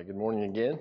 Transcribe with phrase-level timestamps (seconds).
[0.00, 0.78] right, good morning again.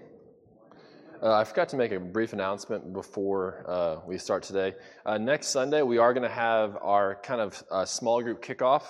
[1.22, 4.76] Uh, I forgot to make a brief announcement before uh, we start today.
[5.06, 8.84] Uh, next Sunday, we are going to have our kind of uh, small group kickoff.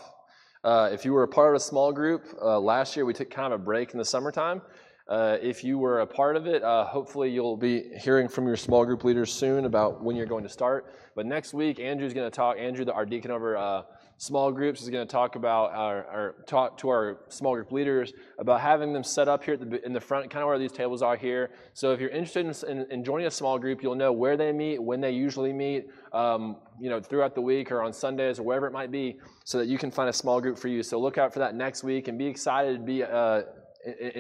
[0.64, 3.32] Uh, if you were a part of a small group, uh, last year we took
[3.32, 4.62] kind of a break in the summertime.
[5.10, 9.04] if you were a part of it, hopefully you'll be hearing from your small group
[9.04, 10.94] leaders soon about when you're going to start.
[11.16, 13.84] But next week, Andrew's going to talk, Andrew, our deacon over
[14.20, 18.12] small groups is going to talk about our, our, talk to our small group leaders
[18.38, 21.02] about having them set up here the, in the front, kind of where these tables
[21.02, 21.52] are here.
[21.74, 24.52] So if you're interested in, in, in, joining a small group, you'll know where they
[24.52, 28.44] meet, when they usually meet, um, you know, throughout the week or on Sundays or
[28.44, 30.84] wherever it might be, so that you can find a small group for you.
[30.84, 33.44] So look out for that next week and be excited be uh,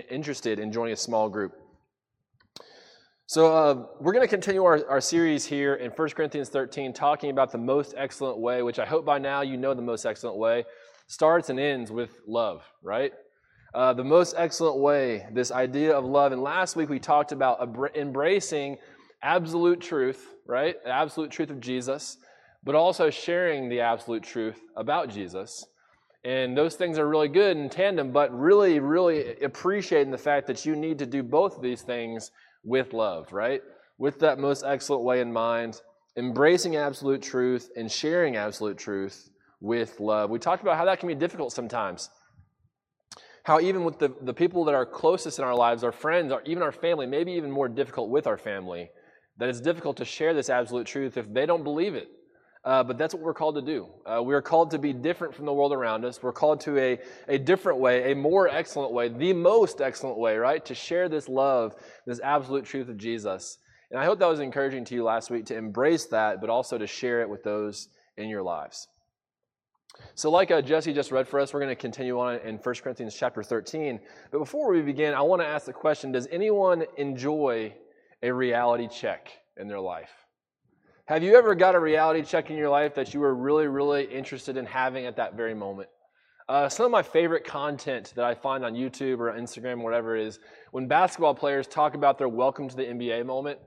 [0.09, 1.68] interested in joining a small group.
[3.29, 7.29] So, uh, we're going to continue our, our series here in 1 Corinthians 13, talking
[7.29, 10.37] about the most excellent way, which I hope by now you know the most excellent
[10.37, 10.65] way,
[11.05, 13.13] starts and ends with love, right?
[13.75, 16.31] Uh, the most excellent way, this idea of love.
[16.31, 17.61] And last week we talked about
[17.93, 18.77] embracing
[19.21, 20.83] absolute truth, right?
[20.83, 22.17] The absolute truth of Jesus,
[22.63, 25.67] but also sharing the absolute truth about Jesus.
[26.23, 30.65] And those things are really good in tandem, but really, really appreciating the fact that
[30.65, 32.31] you need to do both of these things
[32.63, 33.61] with love, right?
[33.97, 35.81] With that most excellent way in mind,
[36.17, 39.29] embracing absolute truth and sharing absolute truth
[39.61, 40.29] with love.
[40.29, 42.09] We talked about how that can be difficult sometimes.
[43.43, 46.41] How even with the, the people that are closest in our lives, our friends, or
[46.45, 48.89] even our family, maybe even more difficult with our family,
[49.37, 52.09] that it's difficult to share this absolute truth if they don't believe it.
[52.65, 53.87] Uh, but that's what we're called to do.
[54.05, 56.21] Uh, we are called to be different from the world around us.
[56.21, 60.35] We're called to a, a different way, a more excellent way, the most excellent way,
[60.37, 60.63] right?
[60.65, 63.57] To share this love, this absolute truth of Jesus.
[63.91, 66.77] And I hope that was encouraging to you last week to embrace that, but also
[66.77, 68.87] to share it with those in your lives.
[70.15, 72.75] So, like uh, Jesse just read for us, we're going to continue on in 1
[72.75, 73.99] Corinthians chapter 13.
[74.31, 77.73] But before we begin, I want to ask the question Does anyone enjoy
[78.21, 80.11] a reality check in their life?
[81.09, 84.03] Have you ever got a reality check in your life that you were really, really
[84.03, 85.89] interested in having at that very moment?
[86.47, 90.15] Uh, some of my favorite content that I find on YouTube or Instagram, or whatever
[90.15, 90.37] it is,
[90.69, 93.57] when basketball players talk about their welcome to the NBA moment,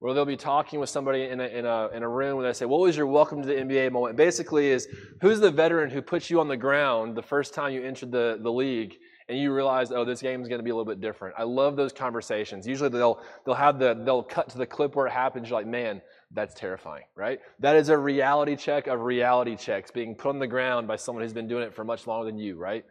[0.00, 2.52] where they'll be talking with somebody in a, in a, in a room where they
[2.52, 4.16] say, What was your welcome to the NBA moment?
[4.16, 4.88] Basically, is
[5.20, 8.40] who's the veteran who puts you on the ground the first time you entered the,
[8.42, 8.96] the league
[9.28, 11.34] and you realize, oh, this game is going to be a little bit different.
[11.38, 12.66] I love those conversations.
[12.66, 15.48] Usually they'll they'll have the they'll cut to the clip where it happens.
[15.48, 16.00] You're like, man,
[16.32, 17.40] that's terrifying, right?
[17.60, 21.24] That is a reality check of reality checks being put on the ground by someone
[21.24, 22.84] who's been doing it for much longer than you, right?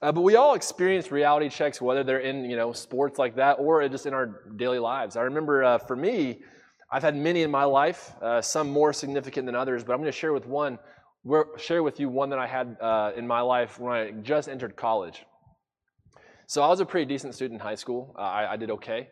[0.00, 3.54] Uh, but we all experience reality checks, whether they're in you know sports like that
[3.54, 5.16] or just in our daily lives.
[5.16, 6.40] I remember uh, for me,
[6.92, 9.82] I've had many in my life, uh, some more significant than others.
[9.82, 10.78] But I'm going to share with one,
[11.56, 14.76] share with you one that I had uh, in my life when I just entered
[14.76, 15.24] college.
[16.46, 18.14] So I was a pretty decent student in high school.
[18.16, 19.08] Uh, I, I did okay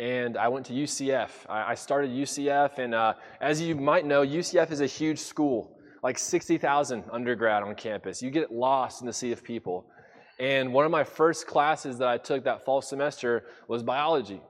[0.00, 1.28] and I went to UCF.
[1.48, 3.12] I, started UCF, and uh,
[3.42, 8.22] as you might know, UCF is a huge school, like 60,000 undergrad on campus.
[8.22, 9.86] You get lost in the sea of people.
[10.38, 14.40] And one of my first classes that I took that fall semester was biology.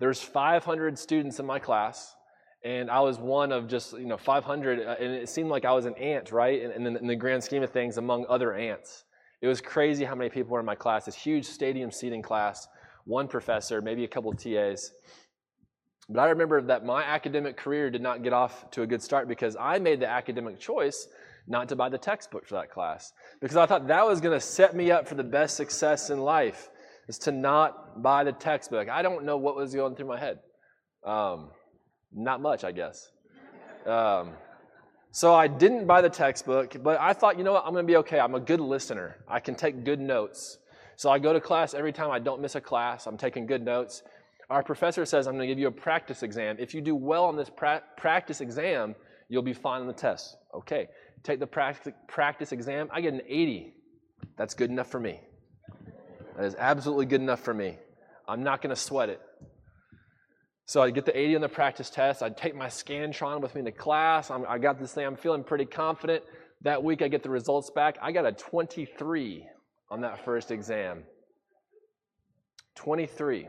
[0.00, 2.16] There's 500 students in my class,
[2.64, 5.70] and I was one of just you know 500, uh, and it seemed like I
[5.70, 6.60] was an ant, right?
[6.60, 9.04] In, in, in the grand scheme of things, among other ants.
[9.42, 11.04] It was crazy how many people were in my class.
[11.04, 12.66] This huge stadium seating class
[13.06, 14.92] one professor, maybe a couple TAs.
[16.08, 19.26] But I remember that my academic career did not get off to a good start
[19.26, 21.08] because I made the academic choice
[21.48, 24.44] not to buy the textbook for that class because I thought that was going to
[24.44, 26.68] set me up for the best success in life
[27.08, 28.88] is to not buy the textbook.
[28.88, 30.40] I don't know what was going through my head.
[31.04, 31.50] Um,
[32.12, 33.10] not much, I guess.
[33.84, 34.32] Um,
[35.12, 37.90] so I didn't buy the textbook, but I thought, you know what, I'm going to
[37.90, 38.18] be okay.
[38.18, 39.16] I'm a good listener.
[39.28, 40.58] I can take good notes.
[40.96, 42.10] So I go to class every time.
[42.10, 43.06] I don't miss a class.
[43.06, 44.02] I'm taking good notes.
[44.48, 46.56] Our professor says, I'm going to give you a practice exam.
[46.58, 48.94] If you do well on this pra- practice exam,
[49.28, 50.36] you'll be fine on the test.
[50.54, 50.88] Okay.
[51.22, 52.88] Take the practice, practice exam.
[52.92, 53.74] I get an 80.
[54.36, 55.20] That's good enough for me.
[56.36, 57.78] That is absolutely good enough for me.
[58.28, 59.20] I'm not going to sweat it.
[60.64, 62.22] So I get the 80 on the practice test.
[62.22, 64.30] I take my Scantron with me to class.
[64.30, 65.06] I'm, I got this thing.
[65.06, 66.24] I'm feeling pretty confident.
[66.62, 67.98] That week I get the results back.
[68.00, 69.46] I got a 23
[69.90, 71.04] on that first exam.
[72.76, 73.48] 23.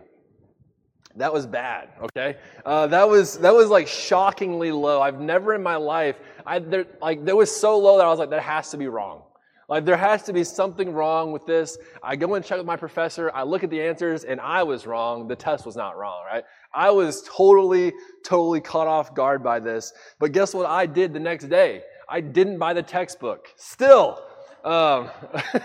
[1.15, 2.37] That was bad, okay?
[2.63, 5.01] Uh, that was that was like shockingly low.
[5.01, 8.19] I've never in my life, I there, like there was so low that I was
[8.19, 9.23] like, that has to be wrong.
[9.67, 11.77] Like there has to be something wrong with this.
[12.01, 13.31] I go and check with my professor.
[13.33, 15.27] I look at the answers, and I was wrong.
[15.27, 16.43] The test was not wrong, right?
[16.73, 17.93] I was totally,
[18.23, 19.93] totally caught off guard by this.
[20.19, 21.81] But guess what I did the next day?
[22.07, 23.47] I didn't buy the textbook.
[23.57, 24.23] Still.
[24.63, 25.09] Um,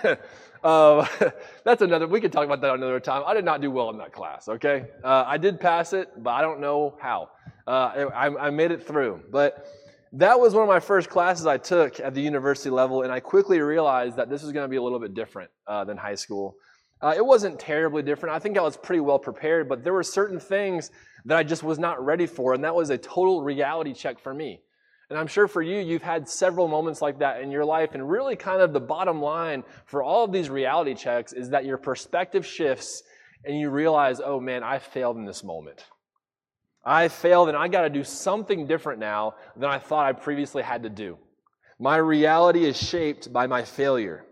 [0.63, 1.07] Uh,
[1.65, 3.23] that's another, we could talk about that another time.
[3.27, 4.87] I did not do well in that class, okay?
[5.03, 7.31] Uh, I did pass it, but I don't know how.
[7.67, 9.21] Uh, I, I made it through.
[9.31, 9.67] But
[10.13, 13.21] that was one of my first classes I took at the university level, and I
[13.21, 16.15] quickly realized that this was going to be a little bit different uh, than high
[16.15, 16.57] school.
[17.01, 18.35] Uh, it wasn't terribly different.
[18.35, 20.91] I think I was pretty well prepared, but there were certain things
[21.25, 24.33] that I just was not ready for, and that was a total reality check for
[24.33, 24.61] me.
[25.13, 27.91] And I'm sure for you, you've had several moments like that in your life.
[27.93, 31.67] And really, kind of the bottom line for all of these reality checks is that
[31.67, 33.03] your perspective shifts
[33.45, 35.85] and you realize, oh man, I failed in this moment.
[36.83, 40.63] I failed and I got to do something different now than I thought I previously
[40.63, 41.19] had to do.
[41.79, 44.25] My reality is shaped by my failure.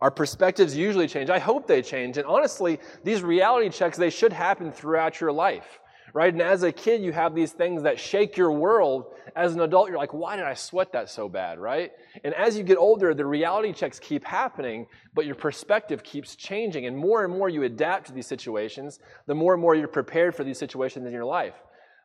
[0.00, 1.28] Our perspectives usually change.
[1.28, 2.16] I hope they change.
[2.16, 5.80] And honestly, these reality checks, they should happen throughout your life
[6.12, 6.32] right?
[6.32, 9.14] And as a kid, you have these things that shake your world.
[9.36, 11.92] As an adult, you're like, why did I sweat that so bad, right?
[12.24, 16.86] And as you get older, the reality checks keep happening, but your perspective keeps changing.
[16.86, 20.34] And more and more you adapt to these situations, the more and more you're prepared
[20.34, 21.54] for these situations in your life.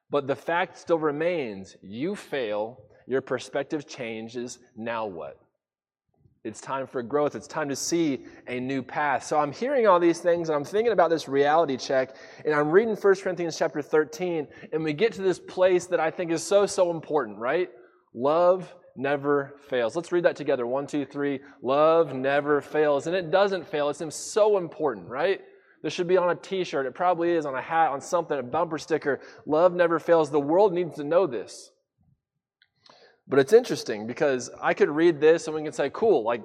[0.10, 5.43] But the fact still remains you fail, your perspective changes, now what?
[6.44, 7.36] It's time for growth.
[7.36, 9.24] It's time to see a new path.
[9.24, 12.69] So I'm hearing all these things and I'm thinking about this reality check and I'm
[12.69, 16.44] reading 1 Corinthians chapter 13 and we get to this place that I think is
[16.44, 17.69] so, so important, right?
[18.13, 19.95] Love never fails.
[19.95, 20.68] Let's read that together.
[20.68, 21.40] One, two, three.
[21.62, 23.07] Love never fails.
[23.07, 23.89] And it doesn't fail.
[23.89, 25.39] It's so important, right?
[25.81, 26.86] This should be on a t shirt.
[26.86, 29.22] It probably is on a hat, on something, a bumper sticker.
[29.46, 30.30] Love never fails.
[30.30, 31.72] The world needs to know this.
[33.28, 36.42] But it's interesting because I could read this and we can say, cool, like,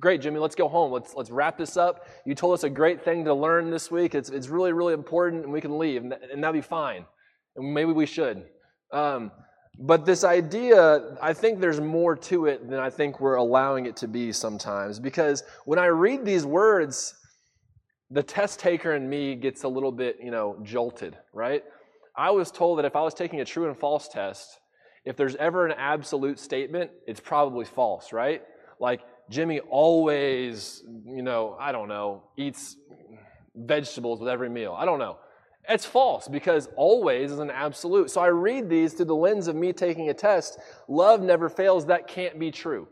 [0.00, 0.90] great, Jimmy, let's go home.
[0.92, 2.06] Let's, let's wrap this up.
[2.26, 4.14] You told us a great thing to learn this week.
[4.14, 7.04] It's, it's really, really important, and we can leave, and, that, and that'd be fine.
[7.56, 8.44] And maybe we should.
[8.92, 9.30] Um,
[9.78, 13.96] but this idea, I think there's more to it than I think we're allowing it
[13.98, 14.98] to be sometimes.
[14.98, 17.14] Because when I read these words,
[18.10, 21.62] the test taker in me gets a little bit, you know, jolted, right?
[22.16, 24.58] I was told that if I was taking a true and false test,
[25.08, 28.42] if there's ever an absolute statement, it's probably false, right?
[28.78, 29.00] Like
[29.30, 32.76] Jimmy always, you know, I don't know, eats
[33.56, 34.76] vegetables with every meal.
[34.78, 35.16] I don't know.
[35.66, 38.10] It's false because always is an absolute.
[38.10, 40.58] So I read these through the lens of me taking a test.
[40.88, 41.86] Love never fails.
[41.86, 42.86] That can't be true.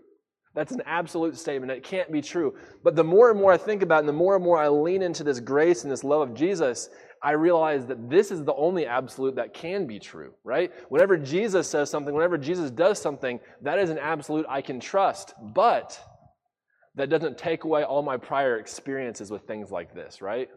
[0.55, 1.71] That's an absolute statement.
[1.71, 2.55] It can't be true.
[2.83, 4.69] But the more and more I think about it, and the more and more I
[4.69, 6.89] lean into this grace and this love of Jesus,
[7.23, 10.73] I realize that this is the only absolute that can be true, right?
[10.91, 15.35] Whenever Jesus says something, whenever Jesus does something, that is an absolute I can trust.
[15.43, 15.99] But
[16.95, 20.49] that doesn't take away all my prior experiences with things like this, right?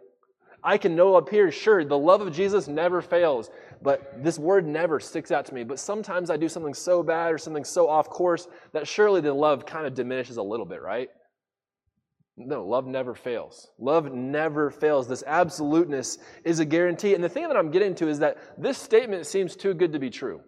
[0.63, 3.49] I can know up here, sure, the love of Jesus never fails,
[3.81, 5.63] but this word never sticks out to me.
[5.63, 9.33] But sometimes I do something so bad or something so off course that surely the
[9.33, 11.09] love kind of diminishes a little bit, right?
[12.41, 13.67] No, love never fails.
[13.77, 15.09] Love never fails.
[15.09, 17.13] This absoluteness is a guarantee.
[17.13, 19.99] And the thing that I'm getting to is that this statement seems too good to
[19.99, 20.39] be true.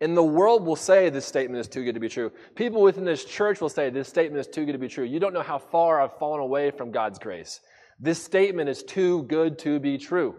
[0.00, 2.30] And the world will say this statement is too good to be true.
[2.54, 5.04] People within this church will say this statement is too good to be true.
[5.04, 7.60] You don't know how far I've fallen away from God's grace.
[7.98, 10.36] This statement is too good to be true.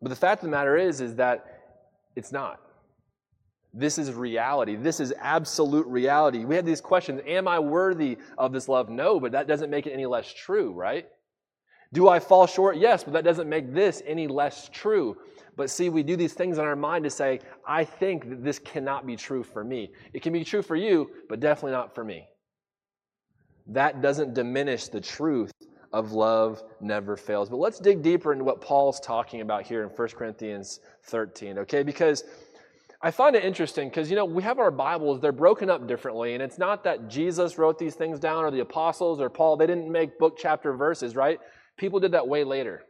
[0.00, 1.44] But the fact of the matter is, is that
[2.14, 2.60] it's not.
[3.78, 4.74] This is reality.
[4.74, 6.46] This is absolute reality.
[6.46, 8.88] We have these questions Am I worthy of this love?
[8.88, 11.06] No, but that doesn't make it any less true, right?
[11.92, 12.78] Do I fall short?
[12.78, 15.16] Yes, but that doesn't make this any less true.
[15.56, 18.58] But see, we do these things in our mind to say, I think that this
[18.58, 19.92] cannot be true for me.
[20.14, 22.26] It can be true for you, but definitely not for me.
[23.66, 25.52] That doesn't diminish the truth
[25.92, 27.48] of love never fails.
[27.48, 31.82] But let's dig deeper into what Paul's talking about here in 1 Corinthians 13, okay?
[31.82, 32.24] Because
[33.02, 36.34] I find it interesting because, you know, we have our Bibles, they're broken up differently.
[36.34, 39.66] And it's not that Jesus wrote these things down or the apostles or Paul, they
[39.66, 41.38] didn't make book, chapter, verses, right?
[41.76, 42.82] People did that way later.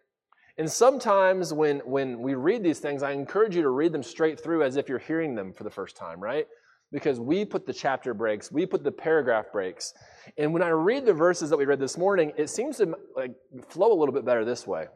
[0.59, 4.41] And sometimes when, when we read these things, I encourage you to read them straight
[4.41, 6.47] through as if you're hearing them for the first time, right?
[6.93, 9.93] Because we put the chapter breaks, we put the paragraph breaks.
[10.39, 13.33] And when I read the verses that we read this morning, it seems to like
[13.69, 14.87] flow a little bit better this way.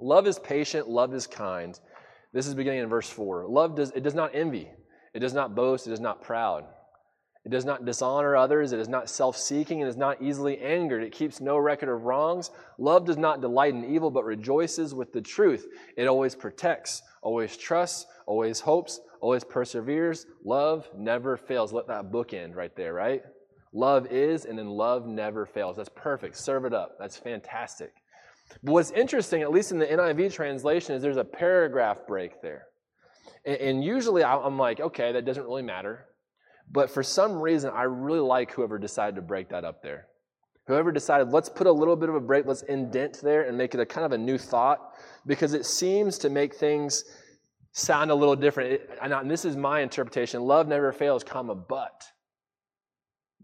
[0.00, 1.78] Love is patient, love is kind.
[2.34, 3.46] This is beginning in verse 4.
[3.48, 4.68] Love does it does not envy,
[5.14, 6.66] it does not boast, it is not proud.
[7.44, 11.12] It does not dishonor others, it is not self-seeking, it is not easily angered, it
[11.12, 12.50] keeps no record of wrongs.
[12.78, 15.68] Love does not delight in evil, but rejoices with the truth.
[15.96, 20.26] It always protects, always trusts, always hopes, always perseveres.
[20.42, 21.72] Love never fails.
[21.72, 23.22] Let that book end right there, right?
[23.74, 25.76] Love is, and then love never fails.
[25.76, 26.38] That's perfect.
[26.38, 26.96] Serve it up.
[26.98, 27.92] That's fantastic.
[28.62, 32.66] But what's interesting, at least in the NIV translation, is there's a paragraph break there.
[33.44, 36.06] And, and usually I'm like, okay, that doesn't really matter.
[36.70, 40.06] But for some reason, I really like whoever decided to break that up there.
[40.66, 43.74] Whoever decided, let's put a little bit of a break, let's indent there and make
[43.74, 44.94] it a kind of a new thought
[45.26, 47.04] because it seems to make things
[47.72, 48.72] sound a little different.
[48.72, 50.40] It, and this is my interpretation.
[50.40, 52.04] Love never fails, comma, but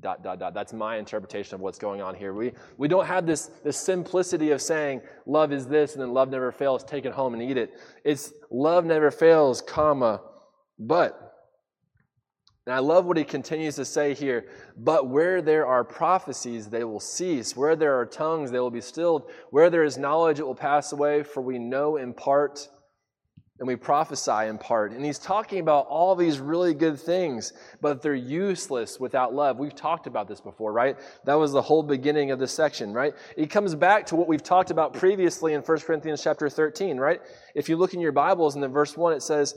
[0.01, 3.27] dot dot dot that's my interpretation of what's going on here we we don't have
[3.27, 7.13] this this simplicity of saying love is this and then love never fails take it
[7.13, 10.21] home and eat it it's love never fails comma
[10.79, 11.31] but
[12.67, 14.47] and I love what he continues to say here.
[14.77, 17.57] But where there are prophecies, they will cease.
[17.57, 19.31] Where there are tongues, they will be stilled.
[19.51, 21.23] Where there is knowledge, it will pass away.
[21.23, 22.69] For we know in part
[23.61, 24.91] and we prophesy in part.
[24.93, 27.53] And he's talking about all these really good things,
[27.83, 29.59] but they're useless without love.
[29.59, 30.97] We've talked about this before, right?
[31.25, 33.13] That was the whole beginning of this section, right?
[33.37, 37.21] It comes back to what we've talked about previously in 1 Corinthians chapter 13, right?
[37.55, 39.55] If you look in your Bibles in the verse 1, it says,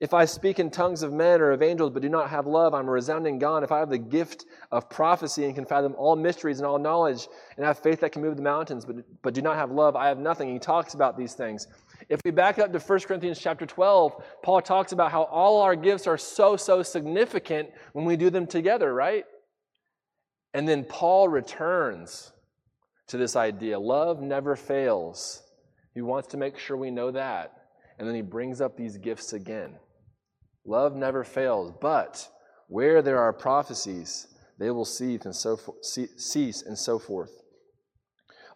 [0.00, 2.74] if I speak in tongues of men or of angels, but do not have love,
[2.74, 3.62] I'm a resounding gong.
[3.62, 7.28] If I have the gift of prophecy and can fathom all mysteries and all knowledge,
[7.56, 10.08] and have faith that can move the mountains, but, but do not have love, I
[10.08, 10.52] have nothing.
[10.52, 11.68] He talks about these things.
[12.12, 15.74] If we back up to 1 Corinthians chapter 12, Paul talks about how all our
[15.74, 19.24] gifts are so, so significant when we do them together, right?
[20.52, 22.30] And then Paul returns
[23.06, 25.42] to this idea love never fails.
[25.94, 27.54] He wants to make sure we know that.
[27.98, 29.76] And then he brings up these gifts again.
[30.66, 32.28] Love never fails, but
[32.68, 34.26] where there are prophecies,
[34.58, 37.41] they will cease and so, cease and so forth.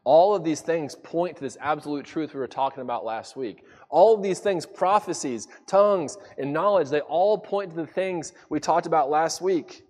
[0.07, 3.65] All of these things point to this absolute truth we were talking about last week.
[3.91, 8.61] All of these things, prophecies, tongues, and knowledge, they all point to the things we
[8.61, 9.83] talked about last week.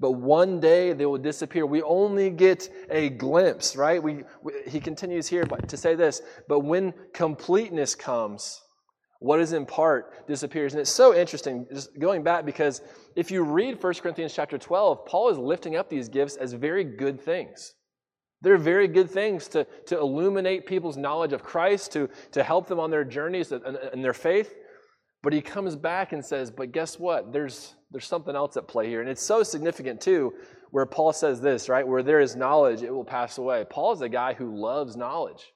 [0.00, 1.64] But one day they will disappear.
[1.64, 4.02] We only get a glimpse, right?
[4.02, 8.60] We, we, he continues here to say this, but when completeness comes,
[9.20, 10.74] what is in part disappears.
[10.74, 12.82] And it's so interesting, just going back, because
[13.14, 16.82] if you read 1 Corinthians chapter 12, Paul is lifting up these gifts as very
[16.82, 17.75] good things.
[18.46, 22.78] They're very good things to, to illuminate people's knowledge of Christ, to, to help them
[22.78, 24.54] on their journeys and their faith.
[25.24, 27.32] But he comes back and says, But guess what?
[27.32, 29.00] There's, there's something else at play here.
[29.00, 30.32] And it's so significant, too,
[30.70, 31.84] where Paul says this, right?
[31.88, 33.64] Where there is knowledge, it will pass away.
[33.68, 35.52] Paul is a guy who loves knowledge.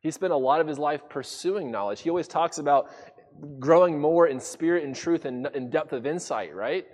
[0.00, 2.02] He spent a lot of his life pursuing knowledge.
[2.02, 2.86] He always talks about
[3.58, 6.86] growing more in spirit and truth and in depth of insight, right?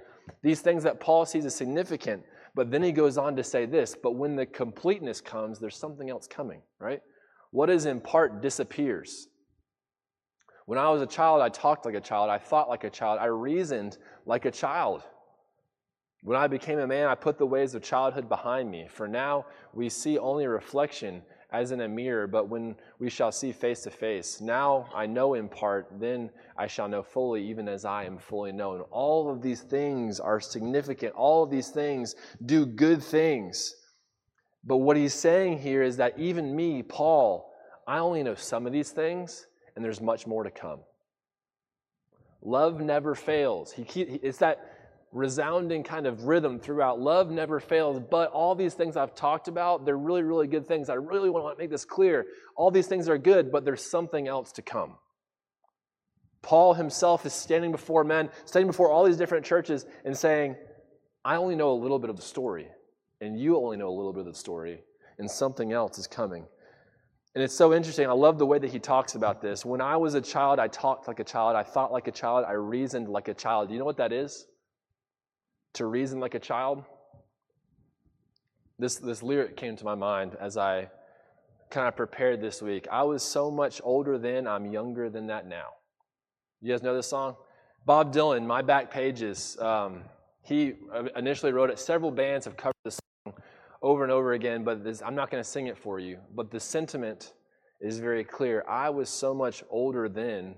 [0.43, 2.23] These things that Paul sees as significant.
[2.55, 6.09] But then he goes on to say this, but when the completeness comes, there's something
[6.09, 7.03] else coming, right?
[7.51, 9.29] What is in part disappears.
[10.67, 13.19] When I was a child, I talked like a child, I thought like a child,
[13.21, 15.03] I reasoned like a child.
[16.23, 18.89] When I became a man, I put the ways of childhood behind me.
[18.89, 19.45] For now,
[19.75, 21.23] we see only reflection
[21.55, 24.41] as in a mirror, but when we shall see face to face.
[24.41, 28.51] Now I know in part, then I shall know fully, even as I am fully
[28.51, 28.81] known.
[28.91, 31.15] All of these things are significant.
[31.15, 33.77] All of these things do good things.
[34.65, 37.53] But what he's saying here is that even me, Paul,
[37.87, 39.47] I only know some of these things,
[39.77, 40.81] and there's much more to come.
[42.43, 43.73] Love never fails.
[43.73, 44.74] He, it's that
[45.15, 47.01] resounding kind of rhythm throughout.
[47.01, 50.91] Love never fails, but all these things I've talked about, they're really, really good things.
[50.91, 52.27] I really want to make this clear.
[52.57, 54.97] All these things are good, but there's something else to come.
[56.43, 60.57] Paul himself is standing before men, standing before all these different churches, and saying,
[61.25, 62.69] I only know a little bit of the story,
[63.21, 64.81] and you only know a little bit of the story,
[65.19, 66.45] and something else is coming.
[67.37, 68.09] And it's so interesting.
[68.09, 69.65] I love the way that he talks about this.
[69.65, 72.45] When I was a child, I talked like a child, I thought like a child,
[72.47, 73.71] I reasoned like a child.
[73.71, 74.47] You know what that is?
[75.75, 76.85] To reason like a child.
[78.79, 80.89] This, this lyric came to my mind as I
[81.71, 82.87] kind of prepared this week.
[82.91, 85.69] I was so much older then, I'm younger than that now.
[86.61, 87.37] You guys know this song?
[87.85, 89.59] Bob Dylan, My Back Pages.
[89.61, 90.03] Um,
[90.43, 90.75] he
[91.17, 91.79] initially wrote it.
[91.79, 93.35] Several bands have covered this song
[93.83, 96.19] over and over again, but this, I'm not going to sing it for you.
[96.35, 97.33] But the sentiment
[97.81, 98.65] is very clear.
[98.69, 100.55] I was so much older then,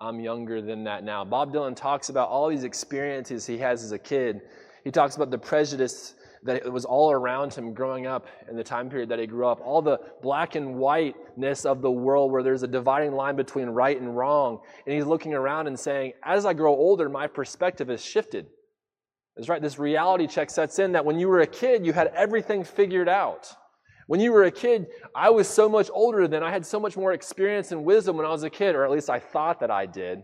[0.00, 1.24] I'm younger than that now.
[1.24, 4.42] Bob Dylan talks about all these experiences he has as a kid.
[4.84, 8.88] He talks about the prejudice that was all around him growing up in the time
[8.88, 12.62] period that he grew up, all the black and whiteness of the world where there's
[12.62, 14.60] a dividing line between right and wrong.
[14.84, 18.46] And he's looking around and saying, as I grow older, my perspective has shifted.
[19.34, 22.08] That's right, this reality check sets in that when you were a kid, you had
[22.14, 23.48] everything figured out.
[24.06, 26.96] When you were a kid, I was so much older than I had so much
[26.96, 29.70] more experience and wisdom when I was a kid, or at least I thought that
[29.70, 30.22] I did.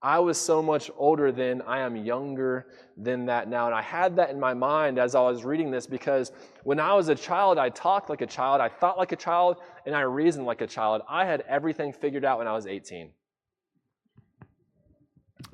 [0.00, 3.66] I was so much older than I am younger than that now.
[3.66, 6.30] And I had that in my mind as I was reading this because
[6.62, 9.56] when I was a child, I talked like a child, I thought like a child,
[9.86, 11.02] and I reasoned like a child.
[11.08, 13.10] I had everything figured out when I was 18.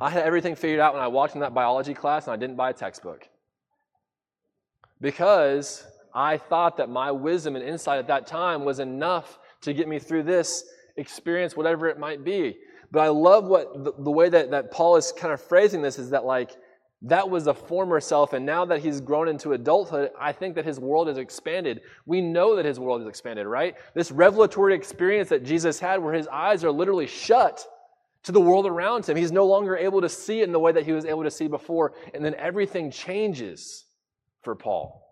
[0.01, 2.57] I had everything figured out when I walked in that biology class and I didn't
[2.57, 3.29] buy a textbook.
[5.01, 9.89] Because I thought that my wisdom and insight at that time was enough to get
[9.89, 10.65] me through this
[10.97, 12.57] experience, whatever it might be.
[12.93, 15.99] But I love what the, the way that, that Paul is kind of phrasing this
[15.99, 16.53] is that, like,
[17.03, 20.65] that was a former self, and now that he's grown into adulthood, I think that
[20.65, 21.83] his world has expanded.
[22.07, 23.75] We know that his world has expanded, right?
[23.93, 27.63] This revelatory experience that Jesus had, where his eyes are literally shut
[28.23, 29.17] to the world around him.
[29.17, 31.31] He's no longer able to see it in the way that he was able to
[31.31, 33.85] see before, and then everything changes
[34.41, 35.04] for Paul.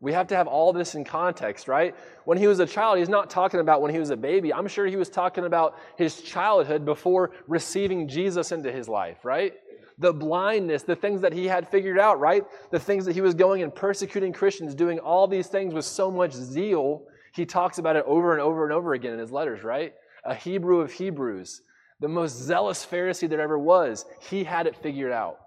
[0.00, 1.94] We have to have all this in context, right?
[2.24, 4.52] When he was a child, he's not talking about when he was a baby.
[4.52, 9.54] I'm sure he was talking about his childhood before receiving Jesus into his life, right?
[9.98, 12.44] The blindness, the things that he had figured out, right?
[12.70, 16.10] The things that he was going and persecuting Christians, doing all these things with so
[16.10, 17.02] much zeal.
[17.34, 19.94] He talks about it over and over and over again in his letters, right?
[20.24, 21.62] A Hebrew of Hebrews,
[21.98, 25.40] the most zealous Pharisee there ever was, he had it figured out.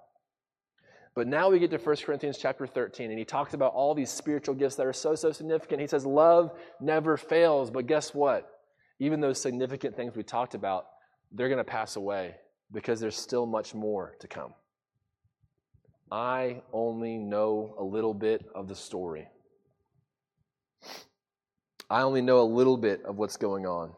[1.13, 4.09] But now we get to 1 Corinthians chapter 13, and he talks about all these
[4.09, 5.81] spiritual gifts that are so, so significant.
[5.81, 7.69] He says, Love never fails.
[7.69, 8.61] But guess what?
[8.99, 10.87] Even those significant things we talked about,
[11.33, 12.35] they're going to pass away
[12.71, 14.53] because there's still much more to come.
[16.11, 19.27] I only know a little bit of the story.
[21.89, 23.91] I only know a little bit of what's going on.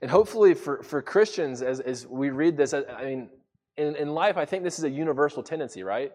[0.00, 3.28] And hopefully, for, for Christians, as, as we read this, I I mean,
[3.76, 6.12] in, in life, I think this is a universal tendency, right?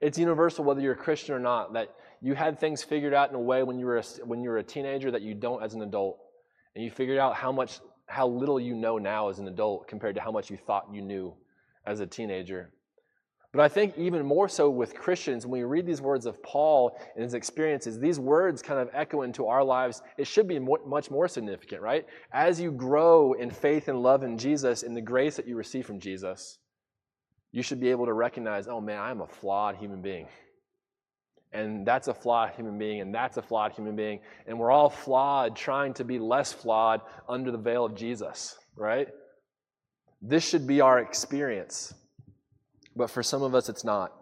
[0.00, 3.34] It's universal whether you're a Christian or not, that you had things figured out in
[3.34, 5.74] a way when you were a, when you were a teenager that you don't as
[5.74, 6.18] an adult.
[6.74, 10.14] And you figured out how much, how little you know now as an adult compared
[10.14, 11.34] to how much you thought you knew
[11.86, 12.72] as a teenager.
[13.52, 17.00] But I think even more so with Christians, when we read these words of Paul
[17.14, 20.02] and his experiences, these words kind of echo into our lives.
[20.18, 22.06] It should be more, much more significant, right?
[22.30, 25.86] As you grow in faith and love in Jesus, in the grace that you receive
[25.86, 26.58] from Jesus,
[27.52, 30.26] you should be able to recognize, oh man, I'm a flawed human being.
[31.52, 34.20] And that's a flawed human being, and that's a flawed human being.
[34.46, 39.08] And we're all flawed, trying to be less flawed under the veil of Jesus, right?
[40.20, 41.94] This should be our experience.
[42.94, 44.12] But for some of us, it's not.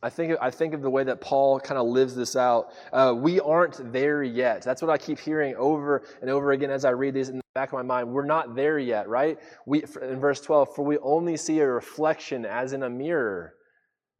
[0.00, 2.68] I think, I think of the way that Paul kind of lives this out.
[2.92, 4.62] Uh, we aren't there yet.
[4.62, 7.42] That's what I keep hearing over and over again as I read these in the
[7.54, 8.12] back of my mind.
[8.12, 9.38] We're not there yet, right?
[9.66, 13.54] We, in verse 12, for we only see a reflection as in a mirror.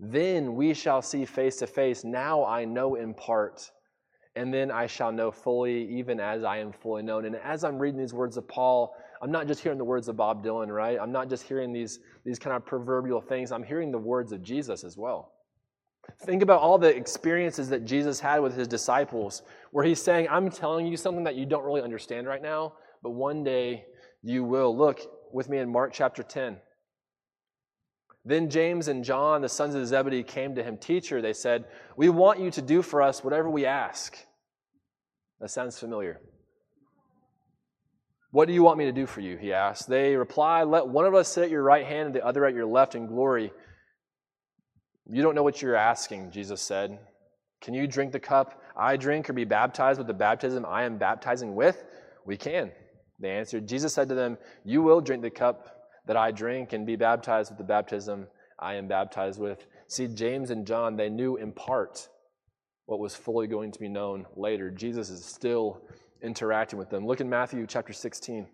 [0.01, 2.03] Then we shall see face to face.
[2.03, 3.71] Now I know in part,
[4.35, 7.25] and then I shall know fully, even as I am fully known.
[7.25, 10.17] And as I'm reading these words of Paul, I'm not just hearing the words of
[10.17, 10.99] Bob Dylan, right?
[11.01, 13.53] I'm not just hearing these, these kind of proverbial things.
[13.53, 15.33] I'm hearing the words of Jesus as well.
[16.21, 20.51] Think about all the experiences that Jesus had with his disciples, where he's saying, I'm
[20.51, 23.87] telling you something that you don't really understand right now, but one day
[24.23, 24.77] you will.
[24.77, 25.01] Look
[25.33, 26.57] with me in Mark chapter 10.
[28.25, 30.77] Then James and John, the sons of Zebedee, came to him.
[30.77, 31.65] Teacher, they said,
[31.97, 34.19] We want you to do for us whatever we ask.
[35.41, 36.21] That sounds familiar.
[38.31, 39.39] What do you want me to do for you?
[39.39, 39.89] He asked.
[39.89, 42.55] They replied, Let one of us sit at your right hand and the other at
[42.55, 43.53] your left in glory.
[45.09, 46.99] You don't know what you're asking, Jesus said.
[47.61, 50.99] Can you drink the cup I drink or be baptized with the baptism I am
[50.99, 51.85] baptizing with?
[52.27, 52.71] We can.
[53.19, 53.67] They answered.
[53.67, 57.51] Jesus said to them, You will drink the cup that I drink and be baptized
[57.51, 58.27] with the baptism
[58.59, 59.67] I am baptized with.
[59.89, 62.09] See, James and John, they knew in part
[62.87, 64.71] what was fully going to be known later.
[64.71, 65.81] Jesus is still
[66.23, 67.07] interacting with them.
[67.07, 68.47] Look in Matthew chapter 16.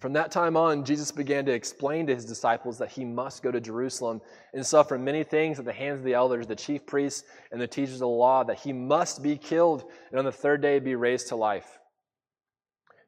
[0.00, 3.50] From that time on, Jesus began to explain to his disciples that he must go
[3.50, 4.20] to Jerusalem
[4.54, 7.66] and suffer many things at the hands of the elders, the chief priests, and the
[7.66, 10.94] teachers of the law, that he must be killed and on the third day be
[10.94, 11.78] raised to life.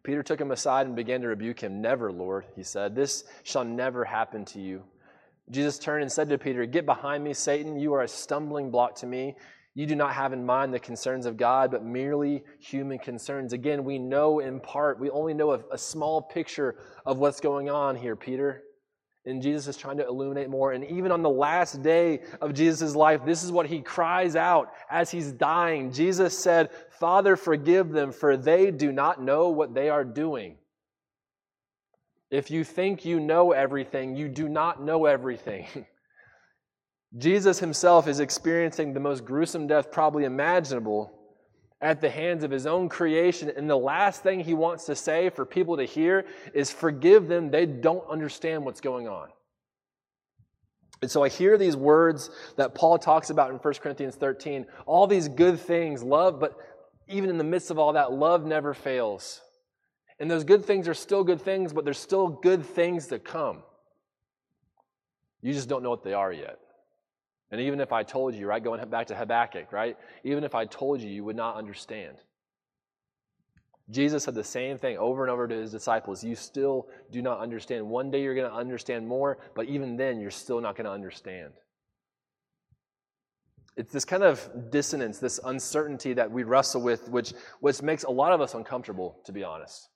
[0.02, 1.80] Peter took him aside and began to rebuke him.
[1.80, 4.82] Never, Lord, he said, this shall never happen to you.
[5.50, 7.78] Jesus turned and said to Peter, Get behind me, Satan.
[7.78, 9.36] You are a stumbling block to me.
[9.74, 13.52] You do not have in mind the concerns of God, but merely human concerns.
[13.52, 17.70] Again, we know in part, we only know a, a, small picture of what's going
[17.70, 18.64] on here, Peter.
[19.26, 20.72] And Jesus is trying to illuminate more.
[20.72, 24.72] And even on the last day of Jesus' life, this is what he cries out
[24.90, 25.92] as he's dying.
[25.92, 30.56] Jesus said, Father, forgive them, for they do not know what they are doing.
[32.30, 35.66] If you think you know everything, you do not know everything.
[37.18, 41.12] Jesus himself is experiencing the most gruesome death probably imaginable
[41.80, 43.50] at the hands of his own creation.
[43.54, 47.50] And the last thing he wants to say for people to hear is forgive them.
[47.50, 49.28] They don't understand what's going on.
[51.02, 55.06] And so I hear these words that Paul talks about in 1 Corinthians 13 all
[55.06, 56.58] these good things, love, but
[57.08, 59.40] even in the midst of all that, love never fails.
[60.20, 63.62] And those good things are still good things, but there's still good things to come.
[65.40, 66.58] You just don't know what they are yet.
[67.50, 69.96] And even if I told you, right, going back to Habakkuk, right?
[70.22, 72.16] Even if I told you, you would not understand.
[73.90, 76.22] Jesus said the same thing over and over to his disciples.
[76.22, 77.88] You still do not understand.
[77.88, 80.92] One day you're going to understand more, but even then, you're still not going to
[80.92, 81.52] understand.
[83.76, 88.10] It's this kind of dissonance, this uncertainty that we wrestle with, which, which makes a
[88.10, 89.88] lot of us uncomfortable, to be honest.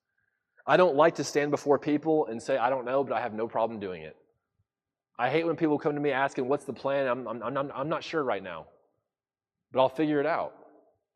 [0.66, 3.34] I don't like to stand before people and say, I don't know, but I have
[3.34, 4.16] no problem doing it.
[5.18, 7.07] I hate when people come to me asking, What's the plan?
[7.07, 8.66] I'm, I'm, I'm, I'm not sure right now,
[9.72, 10.55] but I'll figure it out,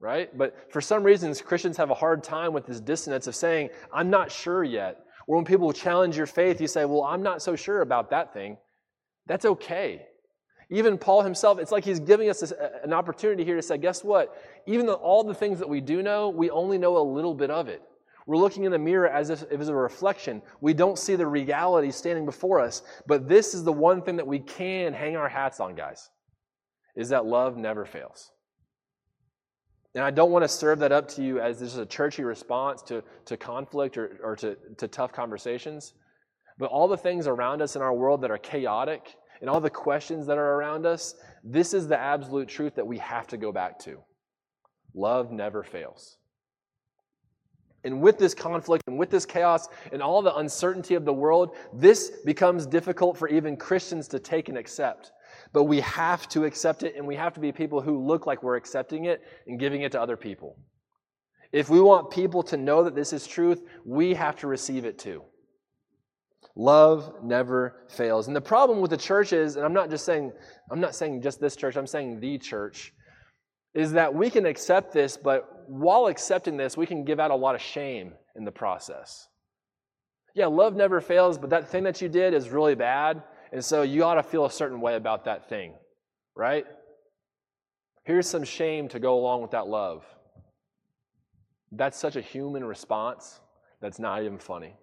[0.00, 0.36] right?
[0.36, 4.10] But for some reasons, Christians have a hard time with this dissonance of saying, I'm
[4.10, 5.04] not sure yet.
[5.26, 8.32] Or when people challenge your faith, you say, Well, I'm not so sure about that
[8.32, 8.56] thing.
[9.26, 10.06] That's okay.
[10.70, 12.52] Even Paul himself, it's like he's giving us
[12.84, 14.34] an opportunity here to say, Guess what?
[14.66, 17.50] Even though all the things that we do know, we only know a little bit
[17.50, 17.82] of it.
[18.28, 20.42] We're looking in the mirror as if it was a reflection.
[20.60, 22.82] We don't see the reality standing before us.
[23.06, 26.10] But this is the one thing that we can hang our hats on, guys,
[26.94, 28.30] is that love never fails.
[29.94, 32.22] And I don't want to serve that up to you as this is a churchy
[32.22, 35.94] response to, to conflict or, or to, to tough conversations.
[36.58, 39.08] But all the things around us in our world that are chaotic
[39.40, 42.98] and all the questions that are around us, this is the absolute truth that we
[42.98, 44.00] have to go back to.
[44.94, 46.17] Love never fails.
[47.84, 51.56] And with this conflict and with this chaos and all the uncertainty of the world,
[51.72, 55.12] this becomes difficult for even Christians to take and accept.
[55.52, 58.42] But we have to accept it, and we have to be people who look like
[58.42, 60.58] we're accepting it and giving it to other people.
[61.52, 64.98] If we want people to know that this is truth, we have to receive it
[64.98, 65.22] too.
[66.56, 68.26] Love never fails.
[68.26, 70.32] And the problem with the church is, and I'm not just saying,
[70.70, 72.92] I'm not saying just this church, I'm saying the church,
[73.74, 77.36] is that we can accept this, but while accepting this, we can give out a
[77.36, 79.28] lot of shame in the process.
[80.34, 83.82] Yeah, love never fails, but that thing that you did is really bad, and so
[83.82, 85.74] you ought to feel a certain way about that thing,
[86.36, 86.64] right?
[88.04, 90.04] Here's some shame to go along with that love.
[91.72, 93.40] That's such a human response
[93.80, 94.74] that's not even funny.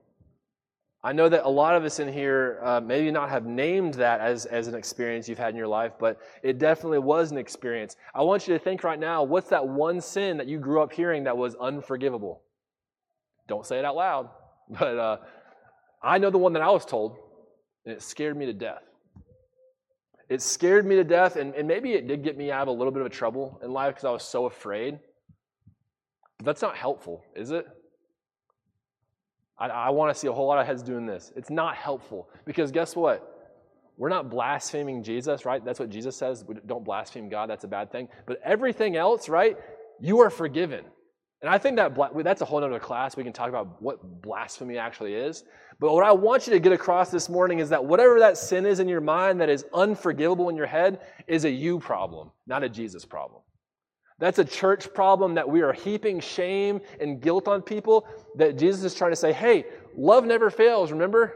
[1.06, 4.22] I know that a lot of us in here uh, maybe not have named that
[4.22, 7.96] as, as an experience you've had in your life, but it definitely was an experience.
[8.16, 10.92] I want you to think right now what's that one sin that you grew up
[10.92, 12.42] hearing that was unforgivable?
[13.48, 14.30] Don't say it out loud,
[14.80, 15.18] but uh,
[16.02, 17.18] I know the one that I was told,
[17.86, 18.82] and it scared me to death.
[20.28, 22.72] It scared me to death, and, and maybe it did get me out of a
[22.72, 24.98] little bit of trouble in life because I was so afraid.
[26.40, 27.68] But that's not helpful, is it?
[29.58, 31.32] I, I want to see a whole lot of heads doing this.
[31.36, 33.32] It's not helpful because guess what?
[33.98, 35.64] We're not blaspheming Jesus, right?
[35.64, 36.44] That's what Jesus says.
[36.46, 37.50] We don't blaspheme God.
[37.50, 38.10] That's a bad thing.
[38.26, 39.58] But everything else, right?
[40.02, 40.84] You are forgiven.
[41.42, 43.16] And I think that that's a whole other class.
[43.16, 45.44] We can talk about what blasphemy actually is.
[45.80, 48.66] But what I want you to get across this morning is that whatever that sin
[48.66, 52.64] is in your mind that is unforgivable in your head is a you problem, not
[52.64, 53.42] a Jesus problem.
[54.20, 58.84] That's a church problem that we are heaping shame and guilt on people that Jesus
[58.84, 59.66] is trying to say, hey,
[59.98, 61.34] love never fails, remember?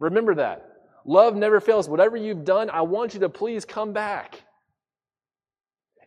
[0.00, 0.68] Remember that.
[1.04, 1.88] Love never fails.
[1.88, 4.42] Whatever you've done, I want you to please come back.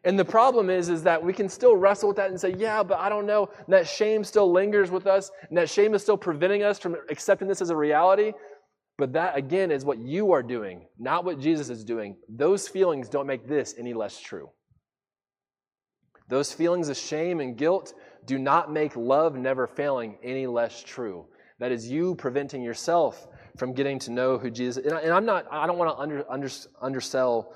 [0.04, 2.84] And the problem is, is that we can still wrestle with that and say, yeah,
[2.84, 3.50] but I don't know.
[3.66, 6.96] And that shame still lingers with us, and that shame is still preventing us from
[7.10, 8.32] accepting this as a reality.
[8.98, 12.16] But that, again, is what you are doing, not what Jesus is doing.
[12.30, 14.50] Those feelings don't make this any less true.
[16.28, 17.94] Those feelings of shame and guilt
[18.26, 21.26] do not make love never failing any less true.
[21.60, 25.46] That is you preventing yourself from getting to know who Jesus and, I, am not,
[25.50, 26.50] I don't want to under, under,
[26.82, 27.54] undersell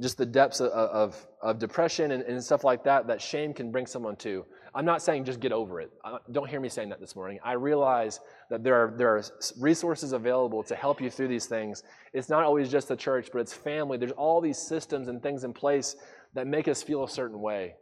[0.00, 3.70] just the depths of, of, of depression and, and, stuff like that that shame can
[3.70, 4.44] bring someone to.
[4.74, 5.90] I'm not saying just get over it.
[6.32, 7.38] don't hear me saying that this morning.
[7.44, 9.22] I realize that there are, there are
[9.58, 11.82] resources available to help you through these things.
[12.12, 13.98] It's not always just the church, but it's family.
[13.98, 15.96] There's all these systems and things in place
[16.34, 17.74] that make us feel a certain way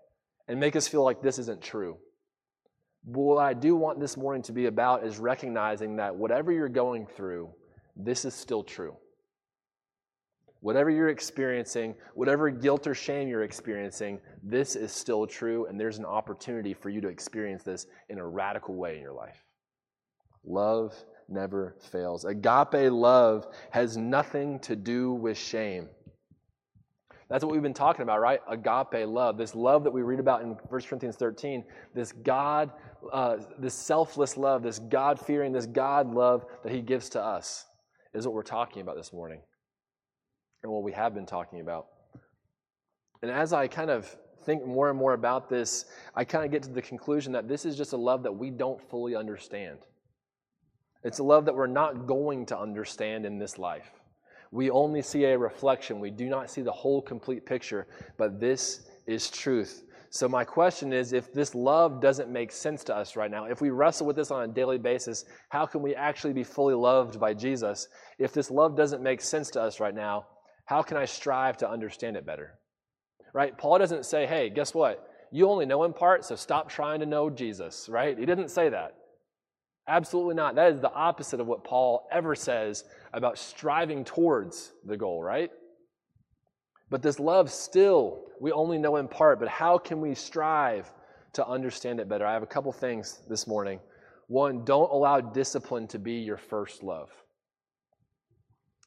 [0.48, 1.98] and make us feel like this isn't true.
[3.04, 6.68] But what I do want this morning to be about is recognizing that whatever you're
[6.68, 7.50] going through,
[7.96, 8.96] this is still true.
[10.60, 15.98] Whatever you're experiencing, whatever guilt or shame you're experiencing, this is still true, and there's
[15.98, 19.44] an opportunity for you to experience this in a radical way in your life.
[20.44, 20.94] Love
[21.28, 22.24] never fails.
[22.24, 25.88] Agape love has nothing to do with shame.
[27.28, 28.40] That's what we've been talking about, right?
[28.48, 29.36] Agape love.
[29.36, 31.62] This love that we read about in 1 Corinthians 13.
[31.94, 32.70] This God,
[33.12, 37.66] uh, this selfless love, this God fearing, this God love that He gives to us
[38.14, 39.42] is what we're talking about this morning
[40.62, 41.86] and what we have been talking about.
[43.20, 46.62] And as I kind of think more and more about this, I kind of get
[46.62, 49.80] to the conclusion that this is just a love that we don't fully understand.
[51.04, 53.97] It's a love that we're not going to understand in this life.
[54.50, 56.00] We only see a reflection.
[56.00, 59.84] We do not see the whole complete picture, but this is truth.
[60.10, 63.60] So, my question is if this love doesn't make sense to us right now, if
[63.60, 67.20] we wrestle with this on a daily basis, how can we actually be fully loved
[67.20, 67.88] by Jesus?
[68.18, 70.26] If this love doesn't make sense to us right now,
[70.64, 72.58] how can I strive to understand it better?
[73.34, 73.56] Right?
[73.56, 75.06] Paul doesn't say, hey, guess what?
[75.30, 78.18] You only know in part, so stop trying to know Jesus, right?
[78.18, 78.94] He didn't say that.
[79.88, 80.54] Absolutely not.
[80.54, 85.50] That is the opposite of what Paul ever says about striving towards the goal, right?
[86.90, 90.92] But this love still, we only know in part, but how can we strive
[91.32, 92.26] to understand it better?
[92.26, 93.80] I have a couple things this morning.
[94.26, 97.10] One, don't allow discipline to be your first love.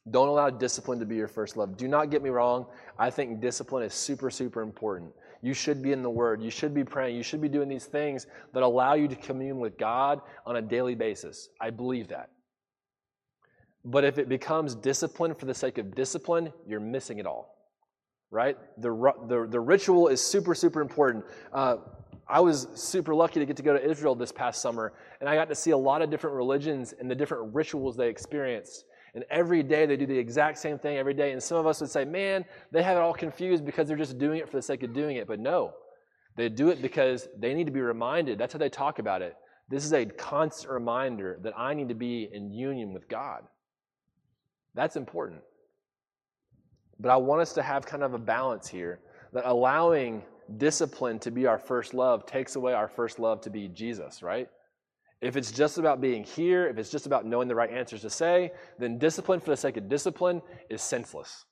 [0.10, 1.78] Don't allow discipline to be your first love.
[1.78, 2.66] Do not get me wrong.
[2.98, 5.12] I think discipline is super, super important.
[5.42, 6.42] You should be in the Word.
[6.42, 7.16] You should be praying.
[7.16, 10.62] You should be doing these things that allow you to commune with God on a
[10.62, 11.50] daily basis.
[11.60, 12.30] I believe that.
[13.84, 17.56] But if it becomes discipline for the sake of discipline, you're missing it all.
[18.30, 18.58] Right?
[18.78, 18.90] The,
[19.28, 21.26] the, the ritual is super, super important.
[21.52, 21.78] Uh,
[22.28, 25.36] I was super lucky to get to go to Israel this past summer, and I
[25.36, 28.86] got to see a lot of different religions and the different rituals they experienced.
[29.14, 31.32] And every day they do the exact same thing every day.
[31.32, 34.18] And some of us would say, man, they have it all confused because they're just
[34.18, 35.28] doing it for the sake of doing it.
[35.28, 35.74] But no,
[36.38, 38.38] they do it because they need to be reminded.
[38.38, 39.36] That's how they talk about it.
[39.70, 43.44] This is a constant reminder that I need to be in union with God.
[44.76, 45.42] That's important.
[47.00, 49.00] But I want us to have kind of a balance here
[49.34, 50.24] that allowing
[50.58, 54.50] discipline to be our first love takes away our first love to be Jesus, right?
[55.22, 58.10] If it's just about being here, if it's just about knowing the right answers to
[58.10, 61.46] say, then discipline for the sake of discipline is senseless.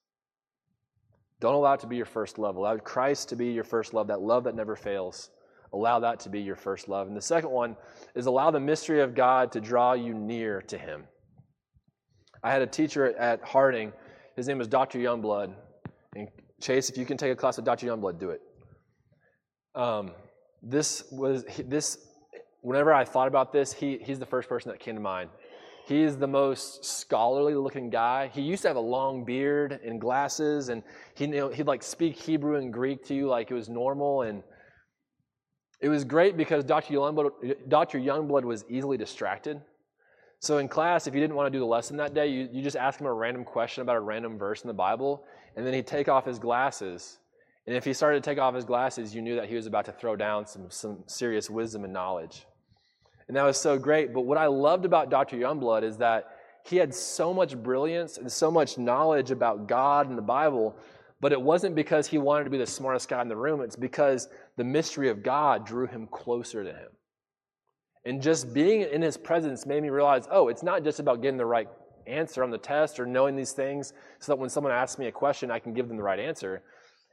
[1.40, 2.56] Don't allow it to be your first love.
[2.56, 5.30] Allow Christ to be your first love, that love that never fails.
[5.72, 7.08] Allow that to be your first love.
[7.08, 7.76] And the second one
[8.16, 11.04] is allow the mystery of God to draw you near to Him.
[12.44, 13.94] I had a teacher at Harding.
[14.36, 14.98] His name was Dr.
[14.98, 15.54] Youngblood.
[16.16, 16.28] And
[16.60, 17.86] Chase, if you can take a class with Dr.
[17.86, 18.42] Youngblood, do it.
[19.76, 20.12] Um,
[20.64, 22.09] this was this
[22.62, 25.30] whenever I thought about this, he, he's the first person that came to mind.
[25.88, 28.28] He's the most scholarly looking guy.
[28.28, 30.84] He used to have a long beard and glasses, and
[31.16, 34.22] he, know, he'd like speak Hebrew and Greek to you like it was normal.
[34.22, 34.44] And
[35.82, 36.94] it was great because Dr.
[36.94, 37.98] Youngblood, Dr.
[37.98, 39.62] Youngblood was easily distracted.
[40.42, 42.62] So in class, if you didn't want to do the lesson that day, you, you
[42.62, 45.24] just ask him a random question about a random verse in the Bible,
[45.56, 47.18] and then he'd take off his glasses.
[47.66, 49.86] And if he started to take off his glasses, you knew that he was about
[49.86, 52.46] to throw down some, some serious wisdom and knowledge
[53.30, 54.12] and that was so great.
[54.12, 55.38] But what I loved about Dr.
[55.38, 60.18] Youngblood is that he had so much brilliance and so much knowledge about God and
[60.18, 60.76] the Bible,
[61.22, 63.62] but it wasn't because he wanted to be the smartest guy in the room.
[63.62, 66.90] It's because the mystery of God drew him closer to him.
[68.04, 71.38] And just being in his presence made me realize oh, it's not just about getting
[71.38, 71.68] the right
[72.08, 75.12] answer on the test or knowing these things so that when someone asks me a
[75.12, 76.64] question, I can give them the right answer.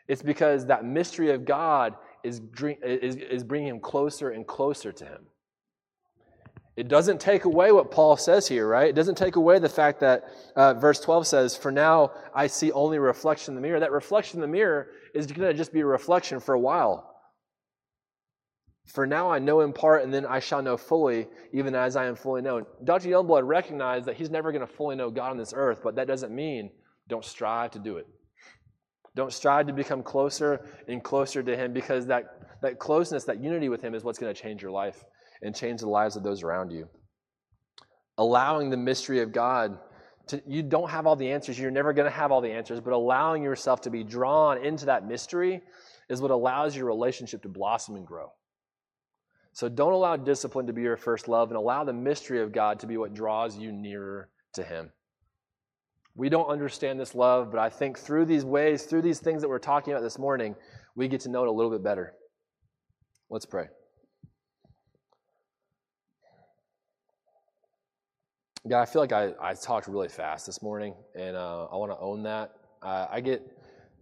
[0.09, 2.41] It's because that mystery of God is,
[2.83, 5.27] is, is bringing him closer and closer to him.
[6.77, 8.91] It doesn't take away what Paul says here, right?
[8.91, 12.71] It doesn't take away the fact that uh, verse 12 says, For now I see
[12.71, 13.81] only reflection in the mirror.
[13.81, 17.15] That reflection in the mirror is going to just be a reflection for a while.
[18.85, 22.07] For now I know in part, and then I shall know fully, even as I
[22.07, 22.67] am fully known.
[22.85, 23.09] Dr.
[23.09, 26.07] Youngblood recognized that he's never going to fully know God on this earth, but that
[26.07, 26.71] doesn't mean
[27.09, 28.07] don't strive to do it.
[29.17, 33.71] Don't strive to become closer and closer to Him because that, that closeness, that unity
[33.71, 35.03] with Him is what's going to change your life
[35.43, 36.89] and change the lives of those around you.
[38.19, 39.79] Allowing the mystery of God
[40.29, 41.59] to, you don't have all the answers.
[41.59, 44.87] You're never going to have all the answers, but allowing yourself to be drawn into
[44.87, 45.63] that mystery
[46.09, 48.33] is what allows your relationship to blossom and grow.
[49.53, 52.81] So don't allow discipline to be your first love and allow the mystery of God
[52.81, 54.91] to be what draws you nearer to Him.
[56.15, 59.49] We don't understand this love, but I think through these ways, through these things that
[59.49, 60.57] we're talking about this morning,
[60.95, 62.15] we get to know it a little bit better.
[63.31, 63.67] Let's pray.
[68.69, 71.93] God, I feel like I, I talked really fast this morning, and uh, I want
[71.93, 72.51] to own that.
[72.83, 73.41] Uh, I get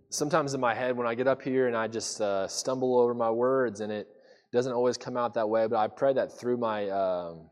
[0.09, 3.13] sometimes in my head when I get up here and I just uh, stumble over
[3.13, 4.09] my words, and it
[4.55, 5.67] doesn't always come out that way.
[5.67, 7.51] But I pray that through my um,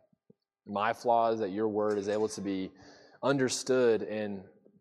[0.67, 2.71] my flaws, that Your word is able to be
[3.23, 4.03] understood.
[4.03, 4.41] And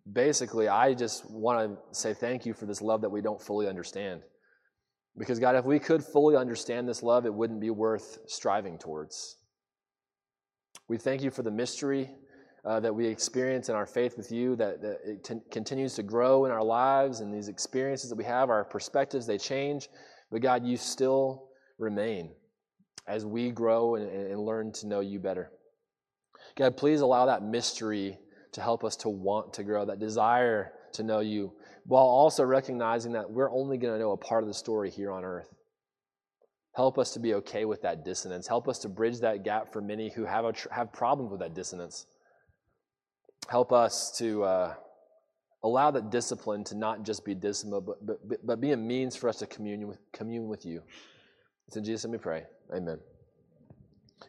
[0.10, 3.67] basically, I just want to say thank you for this love that we don't fully
[3.67, 4.22] understand.
[5.17, 9.36] Because God, if we could fully understand this love, it wouldn't be worth striving towards.
[10.88, 12.10] We thank you for the mystery
[12.63, 16.04] Uh, that we experience in our faith with you, that, that it t- continues to
[16.04, 19.89] grow in our lives and these experiences that we have, our perspectives, they change.
[20.32, 22.30] But God, you still remain
[23.08, 25.52] as we grow and, and learn to know you better.
[26.56, 28.19] God, please allow that mystery
[28.54, 31.54] to help us to want to grow, that desire to know you,
[31.86, 35.12] while also recognizing that we're only going to know a part of the story here
[35.12, 35.47] on earth.
[36.76, 38.47] Help us to be okay with that dissonance.
[38.47, 41.54] Help us to bridge that gap for many who have, a, have problems with that
[41.54, 42.06] dissonance.
[43.49, 44.73] Help us to uh,
[45.63, 49.30] allow that discipline to not just be discipline, but, but, but be a means for
[49.30, 50.82] us to commune with, commune with you.
[51.67, 52.43] It's in Jesus' name we pray.
[52.73, 52.99] Amen.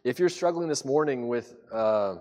[0.04, 2.16] If you're struggling this morning with uh,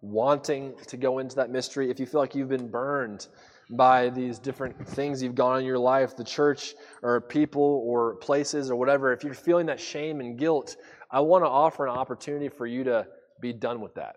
[0.00, 3.28] wanting to go into that mystery, if you feel like you've been burned
[3.70, 8.70] by these different things you've gone in your life, the church or people or places
[8.70, 10.76] or whatever, if you're feeling that shame and guilt,
[11.10, 13.06] I want to offer an opportunity for you to
[13.40, 14.16] be done with that.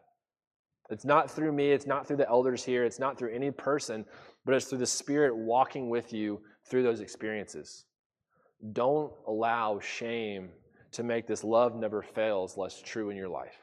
[0.90, 4.06] It's not through me, it's not through the elders here, it's not through any person,
[4.46, 7.86] but it's through the Spirit walking with you through those experiences.
[8.74, 10.50] Don't allow shame
[10.92, 13.58] to make this love never fails less true in your life.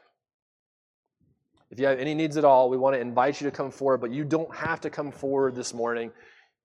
[1.69, 3.99] If you have any needs at all, we want to invite you to come forward,
[3.99, 6.11] but you don't have to come forward this morning.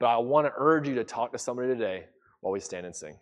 [0.00, 2.06] But I want to urge you to talk to somebody today
[2.40, 3.16] while we stand and sing.